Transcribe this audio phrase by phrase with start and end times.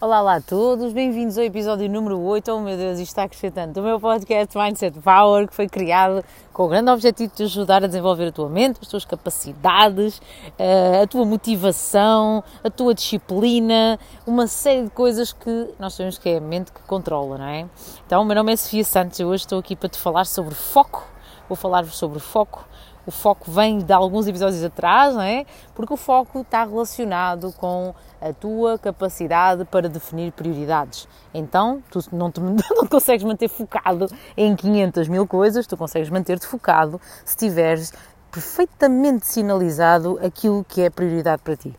[0.00, 2.52] Olá lá a todos, bem-vindos ao episódio número 8.
[2.52, 6.66] Oh meu Deus, isto está acrescentando do meu podcast Mindset Power, que foi criado com
[6.66, 10.22] o grande objetivo de te ajudar a desenvolver a tua mente, as tuas capacidades,
[10.56, 16.28] eh, a tua motivação, a tua disciplina, uma série de coisas que nós sabemos que
[16.28, 17.66] é a mente que controla, não é?
[18.06, 20.54] Então, o meu nome é Sofia Santos e hoje estou aqui para te falar sobre
[20.54, 21.04] foco.
[21.48, 22.64] Vou falar-vos sobre foco
[23.08, 25.46] o foco vem de alguns episódios atrás, não é?
[25.74, 31.08] Porque o foco está relacionado com a tua capacidade para definir prioridades.
[31.32, 36.46] Então, tu não, te, não consegues manter focado em 500 mil coisas, tu consegues manter-te
[36.46, 37.94] focado se tiveres
[38.30, 41.74] perfeitamente sinalizado aquilo que é prioridade para ti.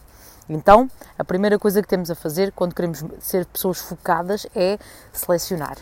[0.49, 4.79] Então, a primeira coisa que temos a fazer quando queremos ser pessoas focadas é
[5.13, 5.77] selecionar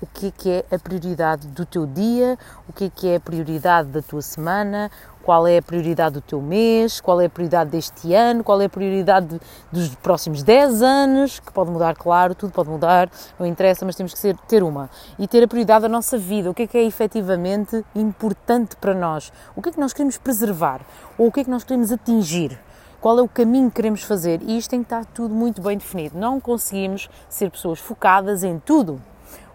[0.00, 3.16] o que é que é a prioridade do teu dia, o que é que é
[3.16, 4.90] a prioridade da tua semana,
[5.22, 8.64] qual é a prioridade do teu mês, qual é a prioridade deste ano, qual é
[8.64, 9.40] a prioridade
[9.70, 14.12] dos próximos 10 anos, que pode mudar, claro, tudo pode mudar, não interessa, mas temos
[14.12, 14.88] que ser, ter uma.
[15.18, 18.94] E ter a prioridade da nossa vida, o que é que é efetivamente importante para
[18.94, 20.80] nós, o que é que nós queremos preservar,
[21.18, 22.58] ou o que é que nós queremos atingir?
[23.00, 24.42] Qual é o caminho que queremos fazer?
[24.42, 26.18] E isto tem que estar tudo muito bem definido.
[26.18, 29.00] Não conseguimos ser pessoas focadas em tudo.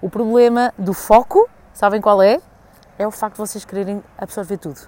[0.01, 2.39] O problema do foco, sabem qual é?
[2.97, 4.79] É o facto de vocês quererem absorver tudo,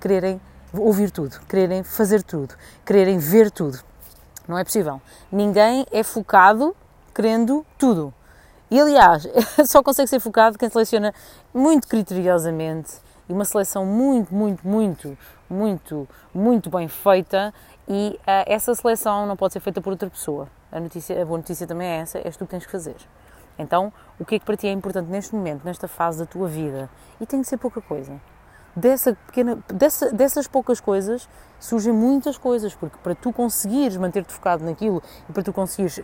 [0.00, 0.40] quererem
[0.72, 3.78] ouvir tudo, quererem fazer tudo, quererem ver tudo.
[4.46, 5.00] Não é possível.
[5.30, 6.74] Ninguém é focado
[7.14, 8.14] querendo tudo.
[8.70, 9.26] E aliás,
[9.66, 11.12] só consegue ser focado quem seleciona
[11.52, 12.92] muito criteriosamente
[13.28, 17.52] e uma seleção muito, muito, muito, muito, muito bem feita.
[17.86, 20.48] E uh, essa seleção não pode ser feita por outra pessoa.
[20.70, 22.96] A, notícia, a boa notícia também é essa: és tu que tens que fazer.
[23.58, 26.46] Então, o que é que para ti é importante neste momento, nesta fase da tua
[26.46, 26.88] vida?
[27.20, 28.20] E tem que ser pouca coisa.
[28.76, 31.28] Dessa pequena, dessa, dessas poucas coisas
[31.58, 36.00] surgem muitas coisas, porque para tu conseguires manter-te focado naquilo e para tu conseguires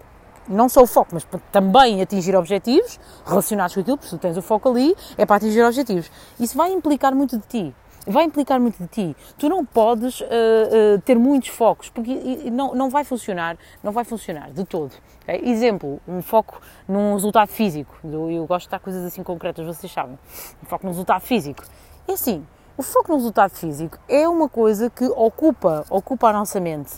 [0.48, 4.42] não só o foco, mas também atingir objetivos relacionados com aquilo, porque tu tens o
[4.42, 6.10] foco ali, é para atingir objetivos.
[6.38, 7.74] Isso vai implicar muito de ti
[8.06, 9.16] vai implicar muito de ti.
[9.38, 12.14] Tu não podes uh, uh, ter muitos focos, porque
[12.50, 14.92] não, não vai funcionar, não vai funcionar de todo.
[15.22, 15.40] Okay?
[15.44, 17.96] Exemplo, um foco num resultado físico.
[18.04, 20.18] Eu, gosto de dar coisas assim concretas, vocês sabem.
[20.62, 21.64] Um foco num resultado físico.
[22.06, 22.46] É assim,
[22.76, 26.92] o foco no resultado físico é uma coisa que ocupa, ocupa a nossa mente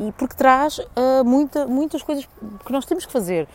[0.00, 2.26] e porque traz uh, muita, muitas coisas
[2.64, 3.46] que nós temos que fazer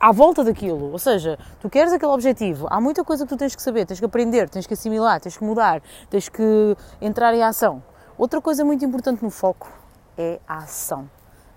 [0.00, 0.90] à volta daquilo.
[0.90, 4.00] Ou seja, tu queres aquele objetivo, há muita coisa que tu tens que saber, tens
[4.00, 7.80] que aprender, tens que assimilar, tens que mudar, tens que entrar em ação.
[8.18, 9.72] Outra coisa muito importante no foco
[10.18, 11.08] é a ação.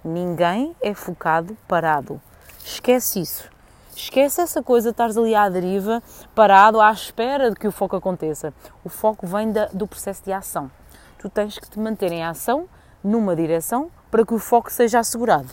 [0.03, 2.21] Ninguém é focado parado.
[2.63, 3.49] Esquece isso.
[3.95, 6.03] Esquece essa coisa de estares ali à deriva,
[6.35, 8.53] parado, à espera de que o foco aconteça.
[8.83, 10.69] O foco vem da, do processo de ação.
[11.17, 12.69] Tu tens que te manter em ação
[13.07, 15.47] numa direção para que o foco seja assegurado.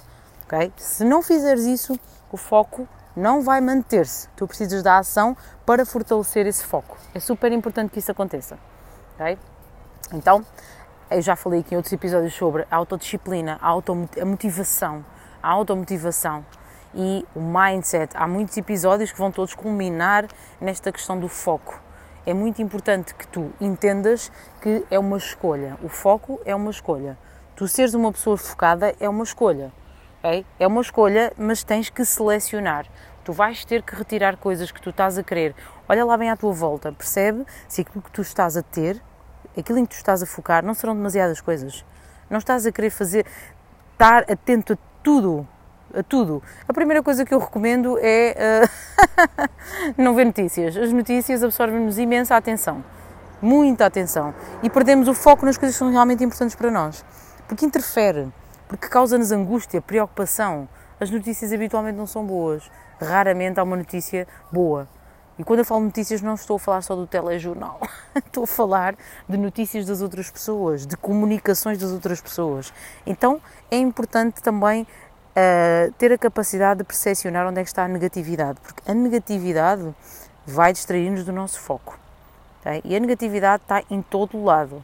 [0.47, 0.73] Okay?
[0.77, 1.99] Se não fizeres isso,
[2.33, 4.29] o foco não vai manter-se.
[4.37, 6.99] Tu precisas da ação para fortalecer esse foco.
[7.15, 8.59] É super importante que isso aconteça.
[9.15, 9.39] Okay?
[10.13, 10.45] Então,
[11.11, 15.05] eu já falei aqui em outros episódios sobre a autodisciplina, a, auto, a motivação,
[15.41, 16.45] a automotivação
[16.93, 18.17] e o mindset.
[18.17, 20.27] Há muitos episódios que vão todos culminar
[20.61, 21.81] nesta questão do foco.
[22.27, 25.79] É muito importante que tu entendas que é uma escolha.
[25.83, 27.17] O foco é uma escolha.
[27.57, 29.73] Tu seres uma pessoa focada é uma escolha.
[30.59, 32.85] É uma escolha, mas tens que selecionar.
[33.23, 35.55] Tu vais ter que retirar coisas que tu estás a querer.
[35.89, 39.01] Olha lá bem à tua volta, percebe se aquilo que tu estás a ter,
[39.57, 41.85] aquilo em que tu estás a focar, não serão demasiadas coisas.
[42.29, 43.25] Não estás a querer fazer,
[43.93, 45.47] estar atento a tudo,
[45.95, 46.43] a tudo.
[46.67, 50.77] A primeira coisa que eu recomendo é uh, não ver notícias.
[50.77, 52.83] As notícias absorvem-nos imensa atenção,
[53.41, 57.05] muita atenção, e perdemos o foco nas coisas que são realmente importantes para nós
[57.47, 58.29] porque interfere,
[58.69, 60.69] porque causa-nos angústia, preocupação.
[60.99, 64.89] As notícias habitualmente não são boas, raramente há uma notícia boa.
[65.39, 67.81] E quando eu falo notícias, não estou a falar só do telejornal,
[68.15, 68.95] estou a falar
[69.29, 72.73] de notícias das outras pessoas, de comunicações das outras pessoas.
[73.05, 73.41] Então
[73.71, 78.61] é importante também uh, ter a capacidade de percepcionar onde é que está a negatividade,
[78.61, 79.93] porque a negatividade
[80.47, 81.99] vai distrair-nos do nosso foco.
[82.83, 84.83] E a negatividade está em todo o lado,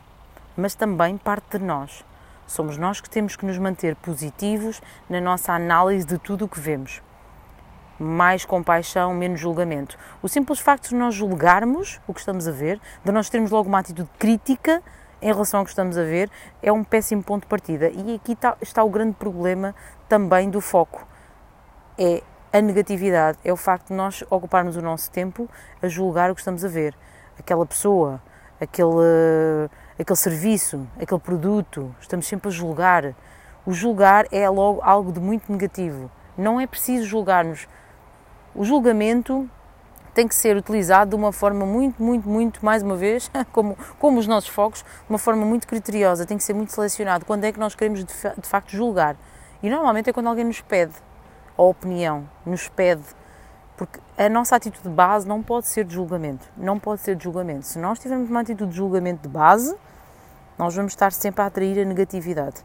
[0.54, 2.04] mas também parte de nós.
[2.50, 6.58] Somos nós que temos que nos manter positivos na nossa análise de tudo o que
[6.58, 7.00] vemos.
[7.96, 9.96] Mais compaixão, menos julgamento.
[10.20, 13.68] O simples facto de nós julgarmos o que estamos a ver, de nós termos logo
[13.68, 14.82] uma atitude crítica
[15.22, 16.28] em relação ao que estamos a ver,
[16.60, 17.88] é um péssimo ponto de partida.
[17.88, 19.72] E aqui está, está o grande problema
[20.08, 21.06] também do foco.
[21.96, 22.20] É
[22.52, 25.48] a negatividade, é o facto de nós ocuparmos o nosso tempo
[25.80, 26.96] a julgar o que estamos a ver.
[27.38, 28.20] Aquela pessoa,
[28.60, 29.70] aquele
[30.02, 33.14] aquele serviço, aquele produto, estamos sempre a julgar.
[33.66, 36.10] O julgar é logo algo de muito negativo.
[36.36, 37.68] Não é preciso julgarmos.
[38.54, 39.48] O julgamento
[40.14, 44.18] tem que ser utilizado de uma forma muito, muito, muito, mais uma vez, como, como
[44.18, 47.24] os nossos focos, de uma forma muito criteriosa, tem que ser muito selecionado.
[47.24, 49.16] Quando é que nós queremos de, de facto julgar?
[49.62, 50.94] E normalmente é quando alguém nos pede
[51.56, 53.04] a opinião, nos pede,
[53.80, 57.24] porque a nossa atitude de base não pode ser de julgamento, não pode ser de
[57.24, 57.64] julgamento.
[57.64, 59.74] Se nós tivermos uma atitude de julgamento de base,
[60.58, 62.62] nós vamos estar sempre a atrair a negatividade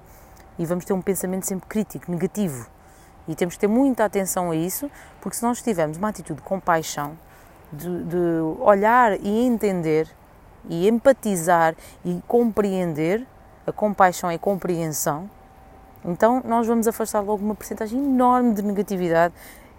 [0.60, 2.68] e vamos ter um pensamento sempre crítico, negativo.
[3.30, 4.92] E temos que ter muita atenção a isso,
[5.22, 7.18] porque se nós tivermos uma atitude de compaixão,
[7.72, 8.18] de, de
[8.60, 10.10] olhar e entender
[10.68, 13.26] e empatizar e compreender,
[13.66, 15.30] a compaixão é compreensão,
[16.04, 19.34] então nós vamos afastar logo uma porcentagem enorme de negatividade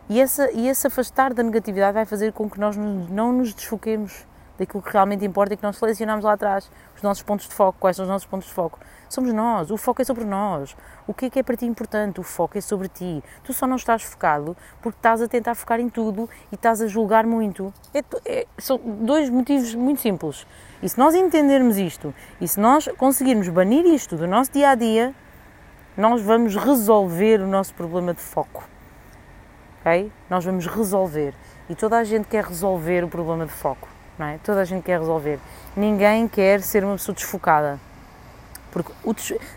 [0.09, 4.27] e, essa, e esse afastar da negatividade vai fazer com que nós não nos desfoquemos
[4.59, 7.79] daquilo que realmente importa e que nós selecionamos lá atrás, os nossos pontos de foco.
[7.79, 8.79] Quais são os nossos pontos de foco?
[9.09, 10.77] Somos nós, o foco é sobre nós.
[11.07, 12.21] O que é que é para ti importante?
[12.21, 13.23] O foco é sobre ti.
[13.45, 16.87] Tu só não estás focado porque estás a tentar focar em tudo e estás a
[16.87, 17.73] julgar muito.
[17.95, 20.47] É, é, são dois motivos muito simples.
[20.83, 24.75] E se nós entendermos isto e se nós conseguirmos banir isto do nosso dia a
[24.75, 25.15] dia,
[25.97, 28.76] nós vamos resolver o nosso problema de foco.
[30.29, 31.33] Nós vamos resolver.
[31.69, 33.89] E toda a gente quer resolver o problema de foco.
[34.19, 34.39] Não é?
[34.43, 35.39] Toda a gente quer resolver.
[35.77, 37.79] Ninguém quer ser uma pessoa desfocada.
[38.73, 38.93] Porque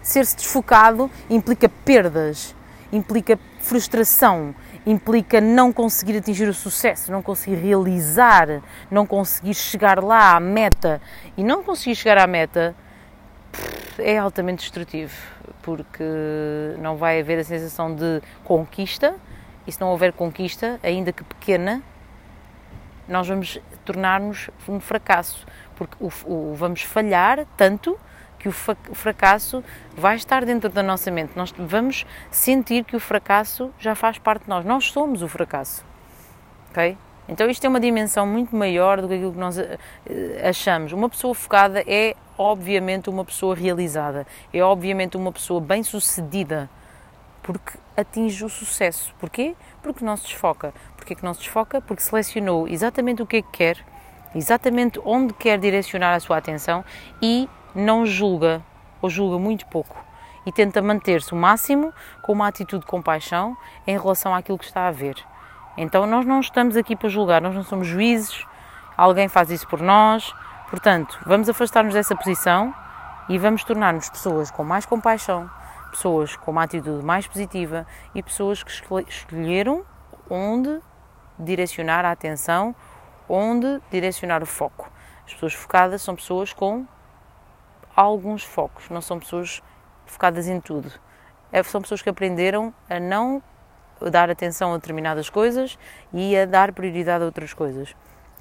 [0.03, 2.55] ser-se desfocado implica perdas,
[2.91, 4.53] implica frustração,
[4.85, 11.01] implica não conseguir atingir o sucesso, não conseguir realizar, não conseguir chegar lá à meta.
[11.35, 12.75] E não conseguir chegar à meta
[13.97, 15.13] é altamente destrutivo,
[15.63, 16.03] porque
[16.79, 19.15] não vai haver a sensação de conquista,
[19.69, 21.81] e se não houver conquista, ainda que pequena,
[23.07, 25.45] nós vamos tornar-nos um fracasso,
[25.75, 27.97] porque o, o, vamos falhar tanto
[28.37, 29.63] que o fracasso
[29.95, 31.33] vai estar dentro da nossa mente.
[31.35, 34.63] Nós vamos sentir que o fracasso já faz parte de nós.
[34.63, 35.85] Nós somos o fracasso.
[36.69, 36.97] Ok?
[37.27, 39.77] Então isto é uma dimensão muito maior do que aquilo que nós eh,
[40.43, 40.93] achamos.
[40.93, 46.69] Uma pessoa focada é obviamente uma pessoa realizada, é obviamente uma pessoa bem-sucedida,
[47.43, 49.13] porque atinge o sucesso.
[49.19, 49.55] Porquê?
[49.81, 50.73] Porque não se desfoca.
[50.95, 51.81] Porquê que não se desfoca?
[51.81, 53.85] Porque selecionou exatamente o que é que quer,
[54.35, 56.83] exatamente onde quer direcionar a sua atenção
[57.21, 58.61] e não julga,
[59.01, 59.97] ou julga muito pouco.
[60.45, 64.87] E tenta manter-se o máximo com uma atitude de compaixão em relação àquilo que está
[64.87, 65.15] a ver.
[65.77, 68.45] Então nós não estamos aqui para julgar, nós não somos juízes,
[68.97, 70.33] alguém faz isso por nós.
[70.69, 72.73] Portanto, vamos afastar-nos dessa posição
[73.27, 75.49] e vamos tornar-nos pessoas com mais compaixão,
[75.89, 78.71] pessoas com uma atitude mais positiva e pessoas que
[79.07, 79.85] escolheram
[80.29, 80.81] onde
[81.37, 82.75] direcionar a atenção,
[83.27, 84.91] onde direcionar o foco.
[85.25, 86.85] As pessoas focadas são pessoas com
[87.95, 89.61] alguns focos, não são pessoas
[90.05, 90.91] focadas em tudo.
[91.51, 93.41] É, são pessoas que aprenderam a não
[94.09, 95.77] dar atenção a determinadas coisas
[96.13, 97.95] e a dar prioridade a outras coisas.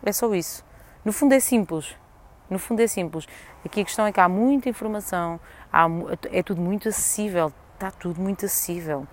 [0.04, 0.64] É só isso.
[1.04, 1.96] No fundo é simples.
[2.48, 3.26] No fundo é simples.
[3.64, 5.40] Aqui a questão é que há muita informação,
[5.73, 5.87] há,
[6.31, 9.06] é tudo muito acessível, está tudo muito acessível.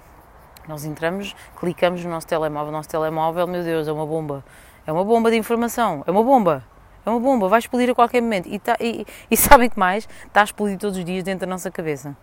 [0.68, 4.44] Nós entramos, clicamos no nosso telemóvel, nosso telemóvel, meu Deus, é uma bomba.
[4.88, 6.64] É uma bomba de informação, é uma bomba.
[7.06, 8.48] É uma bomba, vai explodir a qualquer momento.
[8.50, 10.08] E, tá, e, e sabem que mais?
[10.26, 12.18] Está a explodir todos os dias dentro da nossa cabeça.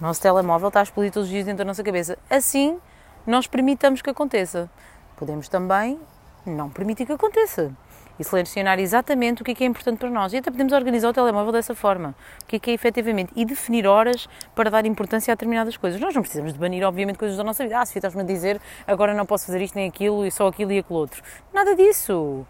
[0.00, 2.18] Nosso telemóvel está a explodir todos os dias dentro da nossa cabeça.
[2.30, 2.78] Assim,
[3.26, 4.70] nós permitamos que aconteça.
[5.16, 6.00] Podemos também
[6.46, 7.72] não permitir que aconteça
[8.18, 10.32] e selecionar exatamente o que é, que é importante para nós.
[10.32, 13.44] E até podemos organizar o telemóvel dessa forma, o que é que é efetivamente, e
[13.44, 16.00] definir horas para dar importância a determinadas coisas.
[16.00, 17.78] Nós não precisamos de banir, obviamente, coisas da nossa vida.
[17.78, 20.72] Ah, se estás-me a dizer agora não posso fazer isto nem aquilo, e só aquilo
[20.72, 21.22] e aquilo outro.
[21.52, 22.46] Nada disso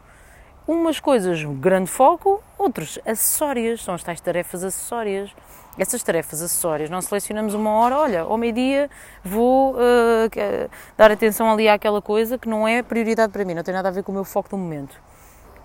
[0.66, 5.30] umas coisas grande foco, outras acessórias, são as tais tarefas acessórias.
[5.76, 8.88] Essas tarefas acessórias, nós selecionamos uma hora, olha, ao meio-dia
[9.24, 13.74] vou uh, dar atenção ali àquela coisa que não é prioridade para mim, não tem
[13.74, 14.94] nada a ver com o meu foco do momento.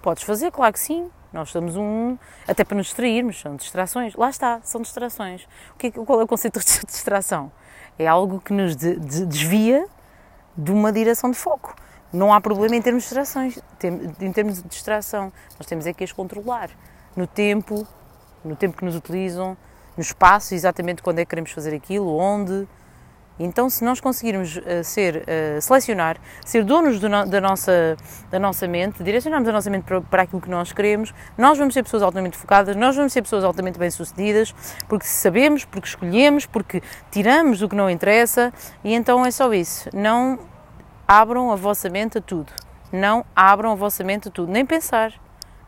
[0.10, 4.16] Podes fazer, claro que sim, nós estamos um, até para nos distrairmos, são distrações.
[4.16, 5.48] Lá está, são distrações.
[5.76, 7.52] O que é, qual é o conceito de distração?
[7.96, 9.86] É algo que nos de, de, desvia
[10.58, 11.76] de uma direção de foco
[12.12, 13.60] não há problema em termos de distrações,
[14.20, 15.32] em termos de distração.
[15.60, 16.72] Nós temos é que as controlar
[17.16, 17.88] no tempo,
[18.44, 19.56] no tempo que nos utilizam,
[19.96, 22.68] no espaço, exatamente quando é que queremos fazer aquilo, onde.
[23.40, 27.96] Então, se nós conseguirmos uh, ser, uh, selecionar, ser donos no, da, nossa,
[28.30, 31.74] da nossa mente, direcionarmos a nossa mente para, para, aquilo que nós queremos, nós vamos
[31.74, 34.54] ser pessoas altamente focadas, nós vamos ser pessoas altamente bem-sucedidas,
[34.88, 38.52] porque sabemos, porque escolhemos, porque tiramos o que não interessa,
[38.84, 39.90] e então é só isso.
[39.94, 40.38] Não
[41.08, 42.52] abram a vossa mente a tudo.
[42.92, 44.52] Não abram a vossa mente a tudo.
[44.52, 45.14] Nem pensar.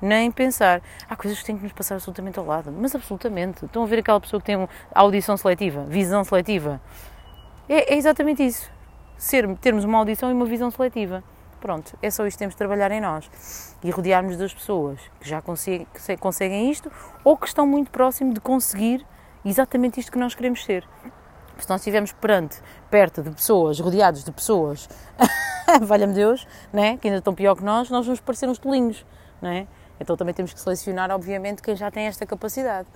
[0.02, 0.82] Nem pensar.
[1.10, 2.72] Há coisas que têm que nos passar absolutamente ao lado.
[2.72, 3.66] Mas absolutamente.
[3.66, 6.82] Estão a ver aquela pessoa que tem audição seletiva, visão seletiva.
[7.72, 8.70] É, é exatamente isso.
[9.18, 11.24] ser, termos uma audição e uma visão seletiva.
[11.62, 13.78] Pronto, é só isto que temos de trabalhar em nós.
[13.82, 16.92] E rodearmos das pessoas que já conseguem, que conseguem isto
[17.24, 19.08] ou que estão muito próximo de conseguir
[19.46, 20.86] exatamente isto que nós queremos ser.
[21.60, 22.60] Se nós estivermos perante,
[22.90, 24.90] perto de pessoas, rodeados de pessoas,
[25.82, 29.06] valha-me Deus, né, que ainda estão pior que nós, nós vamos parecer uns tolinhos,
[29.42, 29.66] né?
[29.98, 32.90] Então também temos que selecionar, obviamente, quem já tem esta capacidade.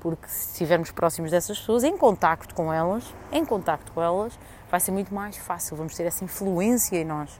[0.00, 4.32] Porque se estivermos próximos dessas pessoas, em contacto com elas, em contacto com elas,
[4.70, 7.30] vai ser muito mais fácil, vamos ter essa influência em nós.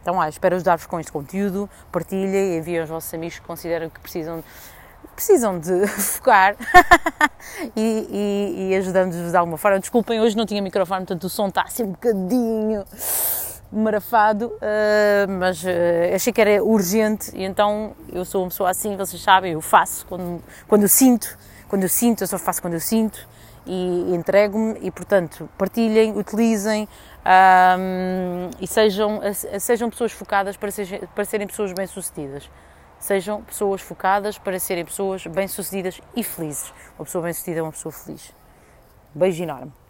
[0.00, 3.98] Então, ah, espero ajudar-vos com este conteúdo, partilhem, enviem aos vossos amigos que consideram que
[4.00, 4.44] precisam,
[5.14, 6.56] precisam de focar
[7.74, 9.80] e, e, e ajudando-vos de alguma forma.
[9.80, 12.84] Desculpem, hoje não tinha microfone, portanto o som está assim um bocadinho
[13.72, 15.68] marafado, uh, mas uh,
[16.14, 20.06] achei que era urgente e então eu sou uma pessoa assim, vocês sabem, eu faço
[20.06, 21.36] quando, quando eu sinto,
[21.68, 23.28] quando eu sinto, eu só faço quando eu sinto
[23.66, 26.88] e, entrego-me e portanto partilhem, utilizem,
[27.24, 29.20] um, e sejam,
[29.58, 32.50] sejam pessoas focadas para, ser, para serem pessoas bem-sucedidas.
[32.98, 36.72] Sejam pessoas focadas para serem pessoas bem-sucedidas e felizes.
[36.98, 38.32] Uma pessoa bem-sucedida é uma pessoa feliz.
[39.14, 39.83] Beijo enorme.